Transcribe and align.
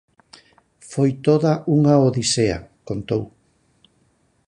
"Foi 0.91 1.09
toda 1.27 1.51
unha 1.75 1.95
odisea", 2.07 2.57
contou. 2.87 3.23